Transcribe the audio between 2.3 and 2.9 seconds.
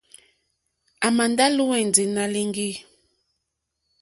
líŋɡì.